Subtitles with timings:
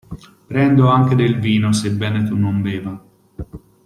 [0.47, 3.05] Prendo anche del vino, sebbene tu non beva.